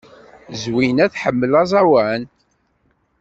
Zwina 0.61 1.05
tḥemmel 1.13 1.53
aẓawan. 1.61 2.21